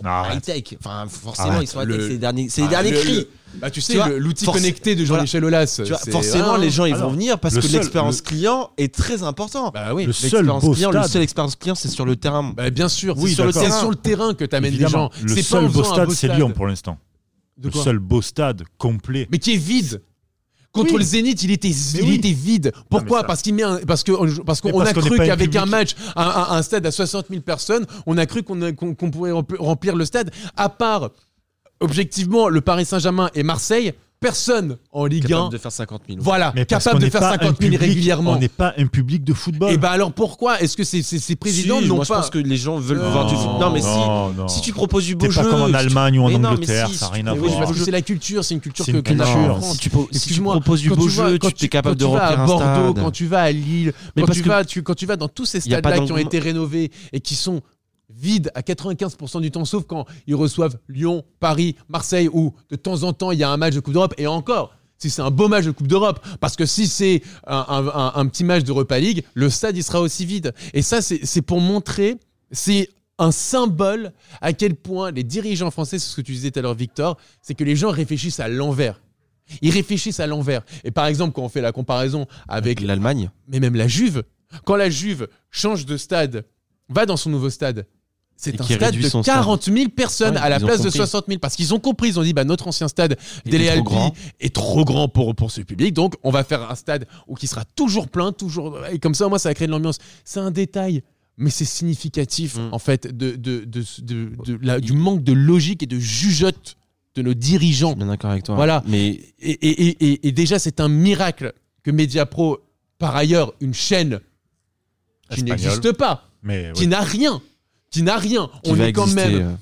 [0.71, 0.77] Ils.
[0.79, 1.63] Enfin, forcément, Arrête.
[1.63, 1.97] ils sont high-tech.
[1.97, 3.15] Le- C'est les derniers, c'est les Ah, derniers le- cris.
[3.15, 5.81] le- Bah, tu sais, l'outil forc- connecté de Jean-Michel Aulas.
[5.83, 8.17] Tu vois, c'est- forcément, ah, les gens, ils alors, vont venir parce le que l'expérience
[8.17, 9.71] le- client est très important.
[9.73, 10.05] Bah oui.
[10.05, 11.07] Le seul client, le stade.
[11.07, 12.53] seul expérience client, c'est sur le terrain.
[12.55, 15.09] Bah, bien sûr, Oui, c'est sur, sur le terrain que tu amènes les gens.
[15.23, 16.27] Le seul beau stade, c'est.
[16.27, 16.97] Lyon pour l'instant.
[17.61, 19.27] Le seul beau stade complet.
[19.31, 20.01] mais qui est vide.
[20.73, 20.99] Contre Oui.
[20.99, 22.15] le Zénith, il était, il oui.
[22.15, 22.71] était vide.
[22.89, 24.11] Pourquoi Parce qu'il met un- parce que
[24.43, 27.85] parce qu'on a cru qu'avec un match, un, un- un stade à 60 000 personnes,
[28.05, 28.59] on a cru qu'on
[29.09, 30.29] pourrait remplir- remplir le stade.
[30.55, 31.09] À part
[31.79, 36.19] objectivement le Paris Saint-Germain et Marseille, personne en Ligue 1, Capable de faire 50 000.
[36.23, 38.31] voilà, Mais parce capable qu'on de n'est faire pas un 50 000 public- régulièrement.
[38.31, 39.71] On n'est pas un public de football.
[39.71, 42.15] Et bah alors pourquoi est-ce que ces, ces, ces présidents Si, n'ont moi, je pas
[42.21, 43.59] pense que les gens veulent Non, voir du foot.
[43.59, 44.47] Non, mais si, non, non.
[44.47, 45.43] si tu proposes du beau jeu.
[45.43, 47.09] pas comme en si tu- Allemagne ou en Mais non, mais Angleterre, si, ça n'a
[47.09, 47.59] si rien tu- à oui, voir.
[47.59, 49.51] parce que c'est la culture, c'est une culture C'est que, une que n'a pas culture.
[49.55, 49.73] en France.
[49.73, 51.65] Si tu, pro- si tu Excuse-moi, proposes du quand beau tu vas- jeu, quand tu
[51.65, 53.03] es capable quand de tu vas remplir à un Bordeaux, stade.
[53.03, 55.15] quand tu vas à Lille, Mais quand parce tu, que- vas, tu, quand tu vas
[55.15, 56.27] dans tous ces Y a pas stades-là qui ont d'engouement.
[56.27, 57.61] été rénovés et qui sont
[58.17, 63.03] vides à 95% du temps, sauf quand ils reçoivent Lyon, Paris, Marseille, où de temps
[63.03, 65.29] en temps il y a un match de Coupe d'Europe, et encore, si c'est un
[65.31, 68.63] beau match de Coupe d'Europe, parce que si c'est un, un- un- un petit match
[68.63, 70.53] d'Europa League, le stade il sera aussi vide.
[70.73, 72.17] Et ça, c'est pour montrer,
[72.51, 76.59] c'est un symbole à quel point les dirigeants français, c'est ce que tu disais tout
[76.59, 78.99] à l'heure, Victor, c'est que les gens réfléchissent à l'envers.
[79.61, 80.63] Ils réfléchissent à l'envers.
[80.83, 83.29] Et par exemple, quand on fait la comparaison avec Avec l'Allemagne.
[83.47, 84.23] mais même la Juve,
[84.65, 86.45] quand la Juve change de stade,
[86.89, 87.85] va dans son nouveau stade,
[88.37, 89.35] c'est un stade de son stade.
[89.35, 90.97] 40 000 personnes Ouais, à la place de compris.
[90.99, 93.67] 60 000 parce qu'ils ont compris, ils ont dit bah notre ancien stade Dele est
[93.67, 94.15] trop Alpi grand.
[94.39, 97.47] est trop grand pour pour ce public, donc on va faire un stade où qui
[97.47, 99.97] sera toujours plein, toujours et comme ça moi ça va créer de l'ambiance.
[100.23, 101.03] C'est un détail.
[101.39, 102.69] Mais c'est significatif, Mm.
[102.71, 106.77] en fait, de, de, de, de- de la- du manque de logique et de jugeote
[107.13, 107.93] de nos dirigeants.
[107.93, 108.55] Bien d'accord avec toi.
[108.55, 108.81] Voilà.
[108.87, 112.57] Mais Et, et- et- et- et déjà, c'est un miracle que Mediapro,
[112.97, 114.19] par ailleurs, une chaîne
[115.31, 116.87] qui n'existe pas, Mais qui ouais.
[116.87, 117.39] n'a rien,
[117.97, 118.49] qui n'a rien.
[118.63, 119.57] qui On est quand exister, même.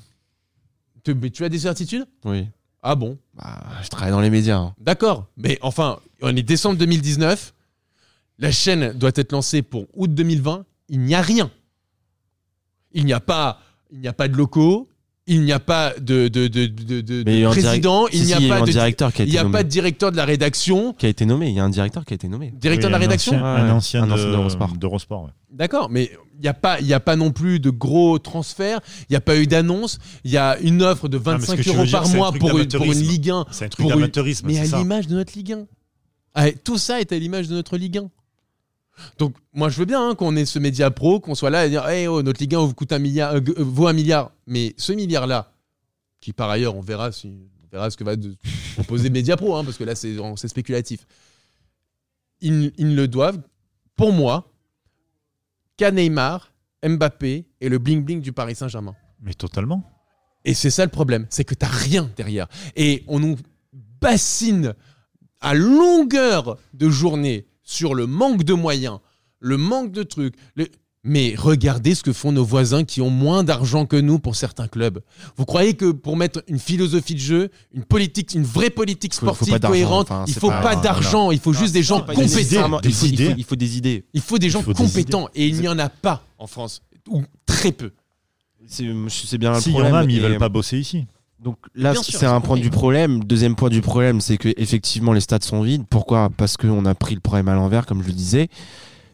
[1.08, 2.06] euh, mais tu as des certitudes?
[2.24, 2.46] Oui.
[2.82, 3.18] Ah bon?
[3.34, 4.58] Bah, je travaille dans les médias.
[4.58, 4.74] hein.
[4.78, 5.26] D'accord.
[5.36, 7.52] Mais enfin, on est décembre 2019.
[8.38, 10.64] La chaîne doit être lancée pour août 2020.
[10.88, 11.50] Il n'y a rien.
[12.92, 14.88] Il n'y a pas, il n'y a pas de locaux.
[15.28, 18.06] Il n'y a pas de, de, de, de, il a président.
[18.06, 19.38] Si, il n'y a il y a pas un de directeur qui a Il n'y
[19.38, 19.52] a nommé.
[19.54, 20.92] pas de directeur de la rédaction.
[20.92, 21.48] Qui a été nommé.
[21.48, 22.52] Il y a un directeur qui a été nommé.
[22.56, 24.68] Directeur Oui, de la rédaction ancien- Un ancien un ancien de- d'Eurosport.
[24.76, 25.24] d'Eurosport.
[25.24, 25.30] ouais.
[25.50, 28.78] D'accord, mais il n'y a, pas- il y a pas non plus de gros transferts,
[29.00, 31.56] il n'y a pas eu d'annonce, il y a une offre de mais ce 25
[31.56, 32.92] que tu euros dire, par un mois pour une, pour une.
[33.00, 34.78] Ligue 1, C'est un truc Pour une- d'amateurisme, mais c'est à ça.
[34.78, 35.66] l'image de notre Ligue 1.
[36.34, 38.10] Ah, tout ça est à l'image de notre Ligue 1.
[39.18, 41.70] Donc, moi, je veux bien hein, qu'on ait ce média pro, qu'on soit là et
[41.70, 44.32] dire hey, oh, notre Ligue 1 vous coûte un milliard, euh, euh, vaut un milliard.
[44.46, 45.52] Mais ce milliard-là,
[46.20, 48.36] qui par ailleurs, on verra, si, on verra ce que va de-
[48.74, 51.06] proposer Média Pro, hein, parce que là, c'est spéculatif.
[52.40, 53.40] Ils, ils ne le doivent,
[53.96, 54.52] pour moi,
[55.76, 56.52] qu'à Neymar,
[56.86, 58.94] Mbappé et le bling-bling du Paris Saint-Germain.
[59.20, 59.82] Mais totalement.
[60.44, 62.46] Et c'est ça le problème, c'est que t'as rien derrière.
[62.76, 63.36] Et on nous
[64.00, 64.74] bassine
[65.40, 69.00] à longueur de journée sur le manque de moyens,
[69.40, 70.34] le manque de trucs.
[70.54, 70.68] le-
[71.08, 74.66] Mais regardez ce que font nos voisins qui ont moins d'argent que nous pour certains
[74.66, 74.98] clubs.
[75.36, 79.52] Vous croyez que pour mettre une philosophie de jeu, une politique, une vraie politique sportive
[79.52, 82.00] pas d'argent, cohérente, enfin, il faut pas- pas, non, d'argent, il faut juste des gens
[82.00, 82.22] compétents.
[82.22, 82.38] il, faut,
[83.06, 83.26] il, idées.
[83.30, 84.04] faut, il faut des idées.
[84.14, 87.70] Il faut des gens compétents et il n'y en a pas en France, ou très
[87.70, 87.92] peu.
[88.66, 89.94] C'est c'est bien le S'il y en problème.
[89.94, 91.06] a, mais ils veulent pas bosser ici.
[91.38, 93.22] Donc là, c'est un point du problème.
[93.24, 95.84] Deuxième point du problème, c'est que effectivement les stades sont vides.
[95.88, 96.30] Pourquoi?
[96.36, 98.48] Parce qu'on a pris le problème à l'envers, comme je le disais.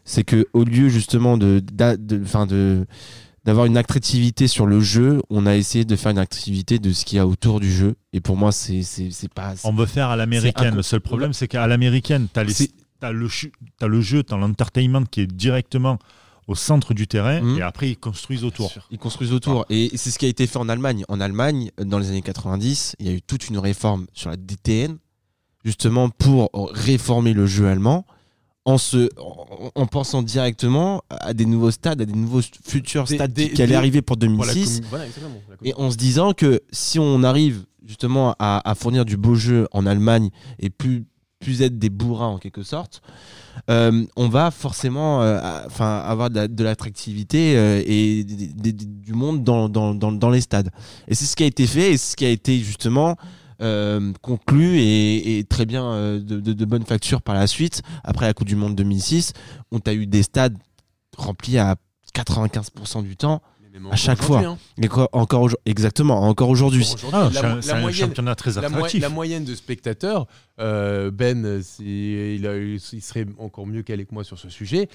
[0.05, 2.85] C'est que au lieu justement de, d'a- de, enfin de
[3.45, 7.03] d'avoir une attractivité sur le jeu, on a essayé de faire une attractivité de ce
[7.03, 7.95] qu'il y a autour du jeu.
[8.13, 9.53] Et pour moi, c'est c'est c'est pas.
[9.65, 10.75] On veut faire à l'américaine.
[10.75, 12.53] Le seul problème, c'est qu'à l'américaine, tu as, le,
[13.01, 15.99] t'as le jeu, tu as l'entertainment qui est directement
[16.47, 17.57] au centre du terrain Mhm.
[17.57, 18.71] et après ils construisent autour.
[18.91, 19.65] Ils construisent autour.
[19.69, 21.03] Et c'est ce qui a été fait en Allemagne.
[21.07, 24.35] En Allemagne, dans les années 90, il y a eu toute une réforme sur la
[24.37, 24.97] DTN,
[25.63, 28.05] justement pour réformer le jeu allemand,
[28.65, 33.15] en, se, en, en pensant directement à des nouveaux stades, à des nouveaux futurs Des-
[33.15, 34.79] stades des- qui allaient des- arriver pour Pour la 2006.
[34.81, 39.03] commu- voilà, exactement, Et en se disant que si on arrive justement à, à fournir
[39.03, 40.29] du beau jeu en Allemagne
[40.59, 41.05] et plus,
[41.43, 43.01] plus être des bourrins en quelque sorte,
[43.69, 45.39] euh, on va forcément euh,
[45.79, 50.69] avoir de, la- de l'attractivité euh, et du monde dans, dans, dans, les stades.
[51.07, 53.15] Et c'est ce qui a été fait et ce qui a été justement
[54.21, 57.81] conclu et, très bien de, de, de bonne facture par la suite.
[58.03, 59.31] Après la Coupe du Monde 2006,
[59.71, 60.57] on a eu des stades
[61.17, 61.75] remplis à
[62.13, 63.41] 95% du temps.
[63.91, 64.39] À chaque fois.
[64.39, 64.57] hein.
[64.81, 66.81] Et quoi, encore aujourd- exactement, encore aujourd'hui.
[66.83, 69.01] Aujourd'hui, Ah, la- la moyenne- championnat très la, mo- attractif.
[69.01, 70.27] la moyenne de spectateurs,
[70.59, 74.89] euh, Ben, il, a serait encore mieux calé que moi sur ce sujet.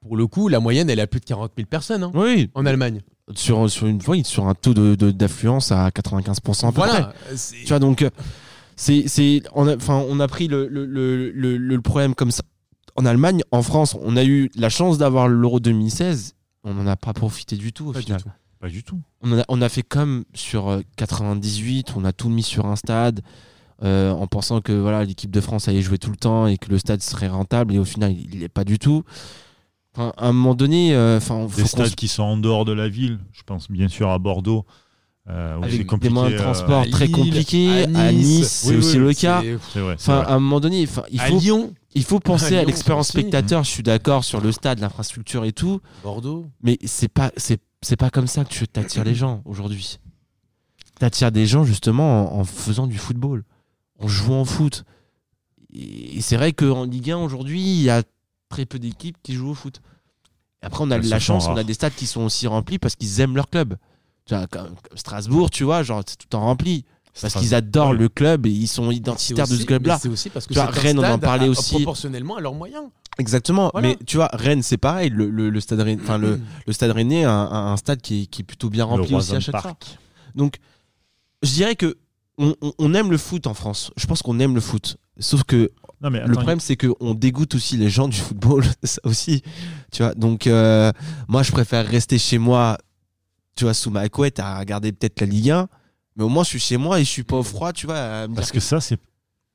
[0.00, 2.50] Pour le coup, la moyenne, elle est à plus de 40 000 personnes hein, Oui,
[2.54, 3.02] en Allemagne.
[3.34, 6.76] sur, sur une fois, sur un taux de- de- d'affluence à 95% à peu.
[6.76, 7.12] Voilà.
[7.62, 8.10] Tu vois, donc, euh,
[8.74, 12.30] c'est, c'est, on, a, enfin, on a pris le, le, le, le- le problème comme
[12.32, 12.42] ça.
[12.96, 16.34] En Allemagne, en France, on a eu la chance d'avoir l'Euro 2016.
[16.64, 18.22] On n'en a pas profité du tout au Pas du final.
[18.22, 18.30] tout.
[18.60, 19.00] Pas du tout.
[19.22, 22.76] On a, on a fait comme sur euh, 98, on a tout mis sur un
[22.76, 23.20] stade.
[23.82, 26.68] euh, en pensant que voilà l'équipe de France allait jouer tout le temps et que
[26.70, 29.02] le stade serait rentable et au final il l'est pas du tout.
[29.94, 32.88] Enfin, à un moment donné, euh, enfin, Des stades qui sont en dehors de la
[32.88, 34.64] ville, je pense bien sûr à Bordeaux.
[35.28, 37.84] euh, où c'est avec des compliqué, moyens de euh, transport à très compliqués.
[37.96, 39.40] À Nice, c'est Oui, aussi oui, le cas.
[39.42, 39.94] vrai.
[39.94, 40.26] Enfin, vrai.
[40.26, 43.64] à un moment donné, il À faut, Lyon, il faut penser À l'expérience spectateur.
[43.64, 46.46] Je suis d'accord sur le stade, l'infrastructure et tout, Bordeaux.
[46.62, 49.98] mais c'est pas, c'est, c'est pas comme ça que tu t'attires les gens aujourd'hui.
[50.98, 53.44] T'attires des gens justement en, en faisant du football,
[53.98, 54.84] en jouant au foot.
[55.74, 58.02] Et c'est vrai qu'en Ligue 1 aujourd'hui, il y a
[58.50, 59.80] très peu d'équipes qui jouent au foot.
[60.60, 62.78] Après, on a Elles de la chance, on a des stades qui sont aussi remplis
[62.78, 63.76] parce qu'ils aiment leur club.
[64.26, 66.84] Tu vois, comme, comme Strasbourg, tu vois, genre c'est tout en rempli.
[67.20, 67.96] Parce qu'ils adorent Ouais.
[67.98, 69.98] le club et ils sont identitaires de C'est ce aussi- club-là.
[70.00, 71.74] C'est aussi parce que Tu vois, Rennes, on en parlait à- aussi.
[71.74, 72.84] proportionnellement à leurs moyens.
[73.18, 73.70] Exactement.
[73.74, 73.88] Voilà.
[73.88, 75.10] Mais tu vois, Rennes, c'est pareil.
[75.10, 78.00] Le, le- le stade, Rennes- enfin le, le stade Rennais a un, un- un stade
[78.00, 79.76] qui est, qui est plutôt bien Le rempli aussi à chaque fois.
[80.34, 80.56] Donc,
[81.42, 81.98] je dirais que
[82.38, 83.90] on, on- on aime le foot en France.
[83.98, 84.96] Je pense qu'on aime le foot.
[85.18, 85.70] Sauf que
[86.00, 88.64] Non, mais le problème, c'est qu'on dégoûte aussi les gens du football.
[88.82, 89.42] ça aussi.
[89.92, 90.14] Tu vois.
[90.14, 90.90] Donc, euh,
[91.28, 92.78] moi, je préfère rester chez moi,
[93.54, 95.68] tu vois, sous ma couette à regarder peut-être la Ligue 1.
[96.16, 98.26] Mais au moins, je suis chez moi et je suis pas au froid, tu vois.
[98.34, 98.98] Parce que ça, c'est.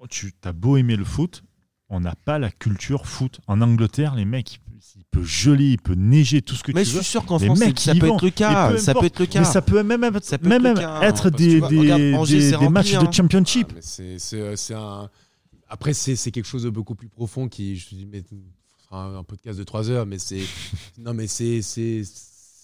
[0.09, 1.43] Tu as beau aimer le foot,
[1.89, 3.39] on n'a pas la culture foot.
[3.47, 6.71] En Angleterre, les mecs, il peut, il peut geler, il peut neiger, tout ce que
[6.71, 7.01] Mais tu je veux.
[7.01, 8.15] suis sûr qu'en Les France, mecs, ça ils peut vont.
[8.17, 8.69] être le cas.
[8.71, 9.39] peu Ça peut être le cas.
[9.39, 12.01] Mais ça peut même être, Ça peut même être cas, hein, des, vois, des, regarde,
[12.15, 13.03] Angers, des- c'est des rempli, matchs hein.
[13.03, 13.67] de championship.
[13.71, 15.09] Ah, mais c'est- c'est c'est un.
[15.69, 17.75] Après, c'est c'est quelque chose de beaucoup plus profond qui.
[17.75, 18.35] Je te dis, mais ce
[18.85, 20.41] sera un, un podcast de 3 heures, mais c'est.
[20.99, 21.61] non, mais c'est.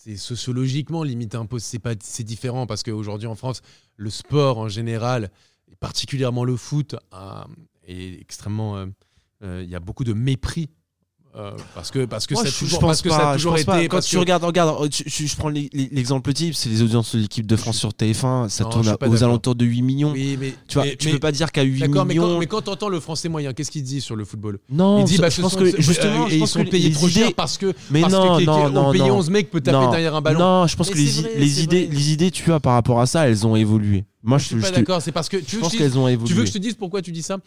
[0.04, 3.62] C'est sociologiquement limite peu c'est pas c'est différent parce qu'aujourd'hui en France
[3.96, 5.32] le sport en général
[5.72, 6.96] et particulièrement le foot
[7.88, 8.86] est extrêmement euh,
[9.44, 10.70] euh, il y a beaucoup de mépris
[11.36, 13.32] euh, parce que parce que Moi, ça a je, toujours je pense parce que ça
[13.32, 13.78] a toujours pas.
[13.80, 16.70] été Quand parce tu que- regardes, regarde, je, je- je prends l'e- l'exemple type, c'est
[16.70, 19.82] les audiences de l'équipe de France sur TF1, ça Non, tourne aux alentours de 8
[19.82, 20.12] millions.
[20.12, 22.28] oui mais Tu vois, mais- tu mais- peux pas dire qu'à 8 D'accord, mais millions.
[22.34, 24.60] quand, mais quand t'entends le français moyen, qu'est-ce qu'il dit sur le football?
[24.70, 26.92] Non, Il dit, bah, je pense sont- que euh, justement, je ils sont que payés
[26.92, 29.18] trop idées- cher parce que Mais parce non, que, non, on non, paye non.
[29.18, 30.40] 11 mecs peut taper Non, derrière un ballon.
[30.40, 31.20] Non, je pense que les,
[31.64, 34.04] idées, les idées, tu vois, par rapport à ça, elles ont évolué.
[34.22, 37.02] Moi, je suis pas d'accord, c'est parce que tu veux que je te dise pourquoi
[37.02, 37.38] tu dis ça?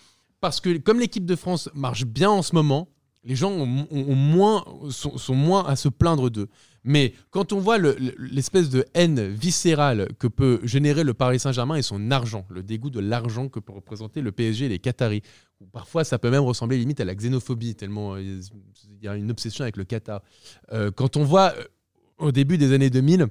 [0.41, 2.89] Parce que comme l'équipe de France marche bien en ce moment,
[3.27, 6.49] les gens ont, moins, sont, moins à se plaindre d'eux.
[6.85, 11.41] Mais quand on voit le- le- l'espèce de haine viscérale que peut générer le Paris
[11.41, 14.79] Saint-Germain et son argent, le dégoût de l'argent que peut représenter le PSG et les
[14.79, 15.23] Qataris,
[15.73, 19.31] parfois ça peut même ressembler limite à la xénophobie, tellement euh, il y a une
[19.33, 20.23] obsession avec le Qatar.
[20.73, 21.65] Euh, quand on voit euh,
[22.19, 23.27] au début des années 2000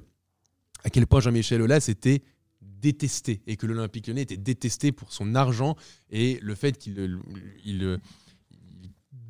[0.84, 2.22] à quel point Jean-Michel Aulas était
[2.60, 5.74] détesté et que l'Olympique lyonnais était détesté pour son argent
[6.10, 6.98] et le fait qu'il
[7.64, 7.98] il, il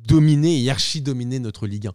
[0.07, 1.91] dominait et archi-dominait notre Ligue 1.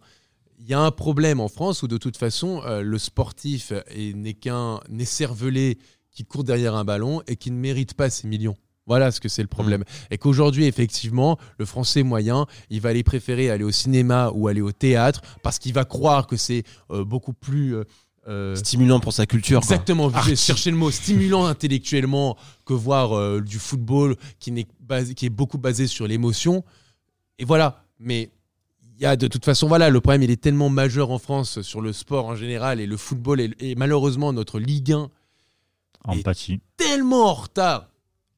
[0.59, 4.13] Il y a un problème en France où de toute façon euh, le sportif est-
[4.15, 5.77] n'est qu'un écervelé
[6.11, 8.55] qui court derrière un ballon et qui ne mérite pas ses millions.
[8.85, 9.83] Voilà ce que c'est le problème.
[10.11, 14.59] Et qu'aujourd'hui, effectivement, le français moyen, il va aller préférer aller au cinéma ou aller
[14.61, 17.83] au théâtre parce qu'il va croire que c'est euh, beaucoup plus euh,
[18.27, 19.61] euh, Stimulant pour sa culture.
[19.61, 19.65] quoi.
[19.65, 20.35] Exactement, je vais Arty.
[20.35, 25.57] chercher le mot stimulant intellectuellement que voir euh, du football qui, basé, qui est beaucoup
[25.57, 26.63] basé sur l'émotion.
[27.39, 28.29] Et voilà, mais
[28.95, 31.61] il y a de toute façon, voilà, le problème il est tellement majeur en France
[31.61, 35.09] sur le sport en général et le football et, et malheureusement notre Ligue 1
[36.05, 36.59] Empathie.
[36.77, 37.87] tellement en retard.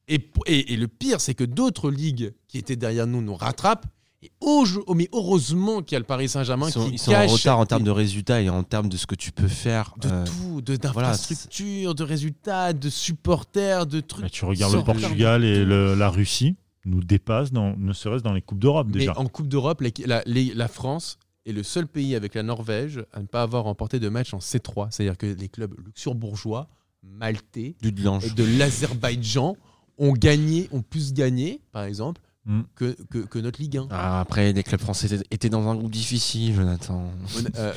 [0.08, 3.86] Et, et- et le pire, c'est que d'autres ligues qui étaient derrière nous nous rattrapent.
[4.22, 7.26] Et au- oh, mais heureusement qu'il y a le Paris Saint-Germain qui ils sont en
[7.26, 9.94] retard en termes de résultats et en termes de ce que tu peux faire.
[10.00, 14.22] de euh, tout, de- voilà, d'infrastructures, de résultats, de supporters, de trucs.
[14.24, 16.54] Mais tu regardes le Portugal et le- la Russie
[16.86, 19.18] nous dépassent, dans, ne serait-ce dans les Coupes d'Europe Mais déjà.
[19.18, 23.04] en Coupe d'Europe, la, la- les- la France est le seul pays avec la Norvège
[23.12, 24.88] à ne pas avoir remporté de match en C3.
[24.90, 26.68] C'est-à-dire que les clubs luxembourgeois,
[27.02, 29.56] maltais du et de l'Azerbaïdjan
[29.98, 32.60] ont gagné, ont plus gagné, par exemple, Mm.
[32.76, 33.88] que, que, que notre Ligue 1.
[33.90, 37.10] Ah, après, les clubs français étaient, étaient dans un groupe difficile, Jonathan.
[37.56, 37.72] Euh,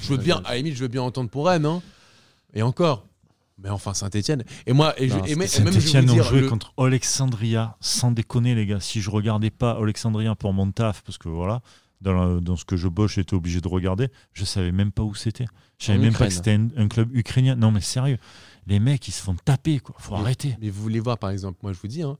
[0.00, 1.82] je veux bien, à la limite, je veux bien entendre pour Rennes, hein.
[2.54, 3.06] et encore.
[3.58, 4.44] Mais enfin, Saint-Etienne.
[4.66, 8.66] Et moi, et, Non, et même, Saint-Etienne ont joué le- contre Alexandria, sans déconner les
[8.66, 8.80] gars.
[8.80, 11.62] Si je regardais pas Alexandria pour mon taf, parce que voilà,
[12.00, 15.02] dans, la- dans ce que je bosse, j'étais obligé de regarder, je savais même pas
[15.04, 15.46] où c'était.
[15.78, 17.54] Je savais En même pas que c'était un, un club ukrainien.
[17.54, 18.18] Non mais sérieux,
[18.66, 19.94] les mecs ils se font taper quoi.
[19.98, 20.56] Faut Mais- arrêter.
[20.60, 22.18] Mais vous voulez voir, par exemple, moi je vous dis, hein,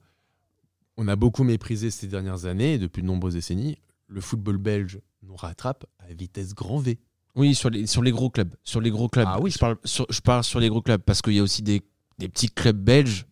[0.97, 3.77] on a beaucoup méprisé ces dernières années, depuis de nombreuses décennies.
[4.07, 6.97] Le football belge nous rattrape à vitesse grand V.
[7.35, 8.53] Oui, sur les, sur les gros clubs.
[8.63, 9.27] Sur les gros clubs.
[9.27, 9.51] Ah oui.
[9.51, 11.81] je, parle sur, je parle sur les gros clubs parce qu'il y a aussi des,
[12.17, 13.25] des petits clubs belges.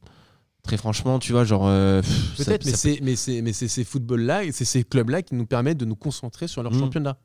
[0.64, 1.68] Très franchement, tu vois, genre.
[1.68, 2.02] euh,
[2.38, 5.46] Peut-être, mais c'est mais c'est mais c'est ces footballs-là, et c'est ces clubs-là qui nous
[5.46, 6.80] permettent de nous concentrer sur leur Mm.
[6.80, 7.18] championnat.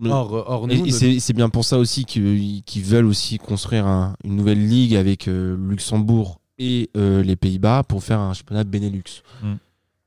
[0.00, 2.84] peut- Or, or nous, Et, et notre- c'est c'est bien pour ça aussi qu'ils qu'ils
[2.84, 8.04] veulent aussi construire un- une nouvelle ligue avec euh, Luxembourg et euh, les Pays-Bas pour
[8.04, 9.02] faire un championnat Benelux.
[9.42, 9.54] Mm.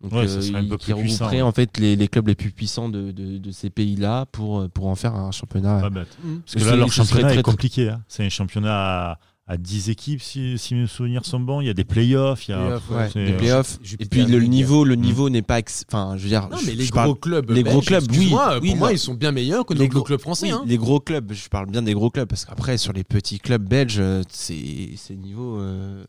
[0.01, 1.47] Donc, Ouais, ça serait un ils- peu qui plus puissant, regrouperait ouais.
[1.47, 4.67] en fait les, les clubs les plus puissants de, de- de ces pays-là pour, euh,
[4.69, 5.81] pour en faire un championnat.
[5.81, 6.17] Pas bête.
[6.23, 6.37] Mm.
[6.39, 7.89] Parce que là, leur championnat très, est très- compliqué.
[7.89, 8.01] hein.
[8.07, 9.19] C'est un championnat à,
[9.51, 11.59] à 10 équipes, si, si mes souvenirs sont bons.
[11.59, 12.47] Il y a des playoffs.
[12.47, 13.79] Il y a, Ouais, les playoffs.
[13.99, 15.01] Et puis le niveau, le Mm.
[15.01, 15.59] niveau n'est pas.
[15.91, 16.47] Enfin, je veux dire.
[16.49, 18.93] Non, mais les gros parle- clubs, les gros clubs, oui, excuse-moi, oui, pour moi, non.
[18.93, 20.45] ils sont bien meilleurs que les nos gros- clubs français.
[20.45, 20.63] oui, hein.
[20.67, 23.67] les gros clubs, je parle bien des gros clubs parce qu'après sur les petits clubs
[23.67, 26.03] belges, euh, c'est niveau euh,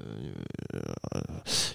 [0.74, 1.20] euh,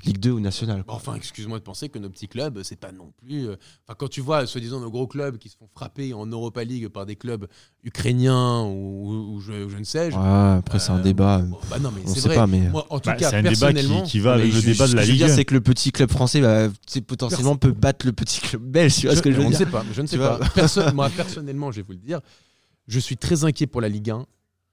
[0.05, 0.83] Ligue 2 ou national.
[0.83, 0.95] quoi.
[0.95, 3.47] Enfin, excuse-moi de penser que nos petits clubs, c'est pas non plus.
[3.49, 3.55] euh,
[3.87, 6.87] Enfin, quand tu vois, soi-disant, nos gros clubs qui se font frapper en Europa League
[6.89, 7.47] par des clubs
[7.83, 10.11] ukrainiens ou, ou- ou je, ou je ne sais.
[10.11, 11.41] je- Ouais, après c'est un euh, débat.
[11.69, 12.35] Bah non, mais on c'est sait vrai.
[12.35, 12.59] pas, mais.
[12.69, 14.65] Moi, en tout Bah, cas, c'est un débat personnellement, qui, qui va avec le je-
[14.65, 15.35] débat ce de la que je veux Ligue dire, 1.
[15.35, 18.95] c'est que le petit club français, bah, c'est potentiellement peut battre le petit club belge.
[18.95, 19.83] Tu vois ce que je veux dire sait pas.
[19.93, 20.39] Je ne sais pas.
[20.93, 22.19] moi, personnellement, je vais vous le dire,
[22.87, 24.25] je suis très inquiet pour la Ligue 1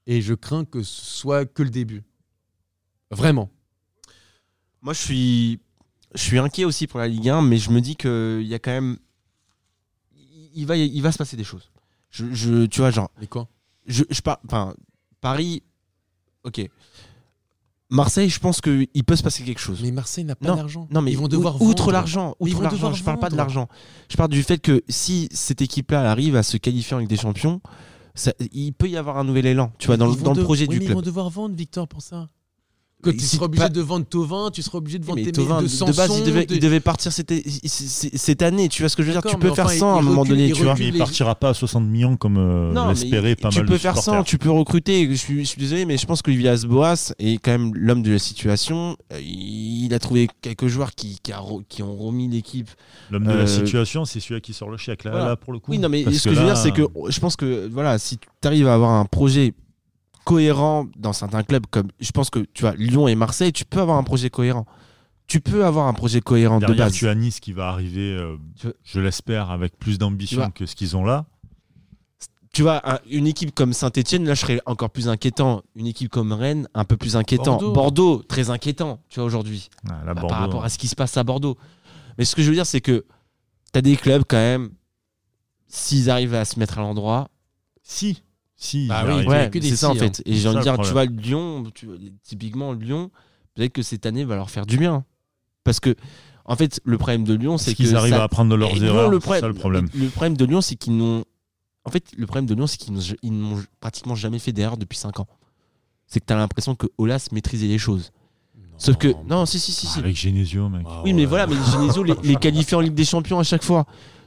[0.07, 2.03] et je crains que ce soit que le début.
[3.11, 3.49] Vraiment.
[4.81, 5.59] Moi, je suis,
[6.13, 8.59] je suis inquiet aussi pour la Ligue 1, mais je me dis qu'il y a
[8.59, 8.97] quand même.
[10.55, 11.71] Il va, il va se passer des choses.
[12.11, 13.47] Je, je- tu vois, genre, Mais quoi?
[13.87, 14.75] je, je par- enfin,
[15.19, 15.63] Paris,
[16.43, 16.69] ok.
[17.89, 19.79] Marseille, je pense qu'il peut se passer quelque chose.
[19.83, 20.87] Mais Marseille n'a pas d'argent.
[20.89, 23.19] Non, mais ils vont devoir ou- outre l'argent, Ils outre vont l'argent, devoir je parle
[23.19, 23.67] pas de l'argent.
[24.09, 27.17] Je parle du fait que si cette équipe-là arrive à se qualifier en Ligue des
[27.17, 27.61] Champions,
[28.15, 30.69] ça- il peut y avoir un nouvel élan, tu vois, dans, le- Ils projet oui,
[30.69, 30.97] du mais Ils club.
[30.97, 32.29] vont devoir vendre, Victor, pour ça.
[33.03, 35.31] Que tu seras obligé pas- de vendre Tovin, tu seras obligé de vendre Mais tes
[35.33, 38.69] Thauvin, de, de, Sanson, base, il devait, de- il devait partir cette, année.
[38.69, 39.21] Tu vois ce que je veux dire?
[39.29, 40.75] Tu peux faire enfin, 100 à un moment donné, il tu vois.
[40.77, 43.77] Mais il partira pas à 60 millions comme euh, l'espérait pas tu mal peux de
[43.77, 44.23] faire 100, supporters.
[44.25, 45.07] tu peux recruter.
[45.09, 48.01] Je suis, je suis désolé, mais je pense que Villas Boas est quand même l'homme
[48.03, 48.95] de la situation.
[49.11, 52.69] Euh, Il a trouvé quelques joueurs qui, qui, a re- qui ont remis l'équipe.
[53.11, 55.03] L'homme de Euh, la situation, c'est celui qui sort le chèque.
[55.03, 55.25] Là, voilà.
[55.29, 55.71] là, pour le coup.
[55.71, 57.97] Oui, non, mais Parce ce que, je veux dire, c'est que je pense que voilà,
[57.99, 59.53] si tu arrives à avoir un projet
[60.23, 63.79] cohérent dans certains clubs, comme je pense que tu vois Lyon et Marseille, tu peux
[63.81, 64.65] avoir un projet cohérent.
[65.27, 66.93] Tu peux avoir un projet cohérent de Derrière, base.
[66.95, 68.35] tu as Nice qui va arriver, euh,
[68.83, 71.25] je l'espère, avec plus d'ambition que ce qu'ils ont là.
[72.55, 75.63] tu vois, un- une équipe comme Saint-Etienne, là, je serais encore plus inquiétant.
[75.75, 77.53] Une équipe comme Rennes, un peu plus inquiétant.
[77.57, 77.71] Bordeaux.
[77.73, 79.69] Bordeaux, très inquiétant, tu vois, aujourd'hui.
[79.89, 81.57] Ah, Bah, Bordeaux, par rapport à ce qui se passe à Bordeaux.
[82.19, 83.05] Mais ce que je veux dire, c'est que
[83.71, 84.69] tu as des clubs, quand même,
[85.67, 87.29] s'ils arrivent à se mettre à l'endroit,
[87.81, 88.21] Si,
[88.63, 88.87] si.
[88.87, 90.21] Bah il oui, ouais, que des c'est ça, en si, fait.
[90.25, 93.11] Et j'ai envie de dire, le tu vois, Lyon, tu vois, typiquement, Lyon,
[93.55, 95.03] peut-être que cette année va leur faire du bien.
[95.63, 95.95] Parce que,
[96.45, 98.79] en fait, le problème de Lyon, c'est qu'ils arrivent ça- à apprendre de leurs Et
[98.79, 99.89] non, erreurs le C'est ça problème, le problème.
[99.95, 101.23] Le problème de Lyon, c'est qu'ils n'ont.
[101.85, 105.19] En fait, le problème de Lyon, c'est qu'ils n'ont pratiquement jamais fait d'erreur depuis 5
[105.19, 105.27] ans.
[106.07, 108.11] C'est que tu as l'impression que Olas maîtrisait les choses.
[108.77, 109.09] Sauf que.
[109.27, 109.87] Non, si, si, si.
[109.87, 109.99] si.
[109.99, 110.81] Avec Genesio, mec.
[110.85, 113.63] Ah Oui, mais voilà, mais Genesio les, les qualifie en Ligue des Champions à chaque
[113.63, 113.85] fois.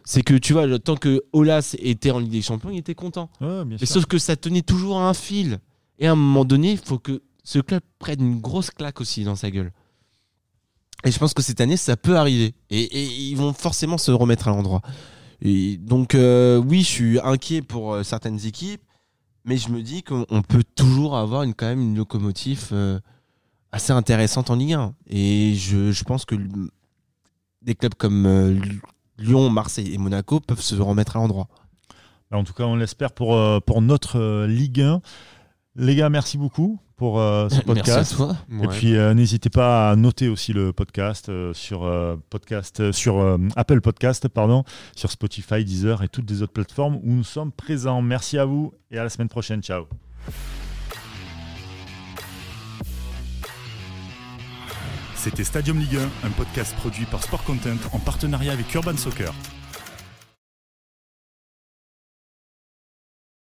[0.08, 3.28] C'est que tu vois, tant que Olas était en Ligue des Champions, il était content.
[3.40, 3.88] Ouais, bien Mais sûr.
[3.96, 5.58] sauf que ça tenait toujours à un fil.
[5.98, 9.24] Et à un moment donné, il faut que ce club prenne une grosse claque aussi
[9.24, 9.72] dans sa gueule.
[11.04, 12.54] Et je pense que cette année, ça peut arriver.
[12.70, 14.80] Et, et ils vont forcément se remettre à l'endroit.
[15.42, 18.82] Donc, euh, oui, je suis inquiet pour euh, certaines équipes.
[19.44, 22.98] Mais je me dis qu'on on peut toujours avoir une, quand même une locomotive euh,
[23.72, 24.94] assez intéressante en Ligue 1.
[25.08, 26.36] Et je, je pense que
[27.62, 28.58] des clubs comme euh,
[29.18, 31.48] Lyon, Marseille et Monaco peuvent se remettre à l'endroit.
[32.32, 35.00] En tout cas, on l'espère pour, euh, pour notre euh, Ligue 1.
[35.76, 37.86] Les gars, merci beaucoup pour euh, ce podcast.
[37.98, 38.36] Merci à toi.
[38.64, 43.18] Et puis euh, n'hésitez pas à noter aussi le podcast euh, sur euh, podcast sur
[43.20, 44.64] euh, Apple Podcast pardon,
[44.96, 48.00] sur Spotify, Deezer et toutes les autres plateformes où nous sommes présents.
[48.00, 49.62] Merci à vous et à la semaine prochaine.
[49.62, 49.84] Ciao.
[55.26, 59.34] C'était Stadium Ligue 1, un podcast produit par Sport Content en partenariat avec Urban Soccer.